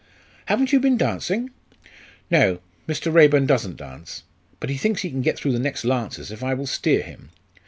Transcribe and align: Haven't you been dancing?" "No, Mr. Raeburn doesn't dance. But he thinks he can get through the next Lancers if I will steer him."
Haven't 0.47 0.73
you 0.73 0.79
been 0.79 0.97
dancing?" 0.97 1.51
"No, 2.31 2.57
Mr. 2.87 3.13
Raeburn 3.13 3.45
doesn't 3.45 3.77
dance. 3.77 4.23
But 4.59 4.71
he 4.71 4.77
thinks 4.77 5.03
he 5.03 5.11
can 5.11 5.21
get 5.21 5.37
through 5.37 5.51
the 5.51 5.59
next 5.59 5.85
Lancers 5.85 6.31
if 6.31 6.43
I 6.43 6.55
will 6.55 6.65
steer 6.65 7.03
him." 7.03 7.29